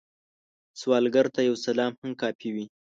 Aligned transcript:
سوالګر 0.79 1.25
ته 1.35 1.41
یو 1.47 1.55
سلام 1.65 1.93
هم 2.01 2.11
کافی 2.21 2.49
وي 2.55 2.65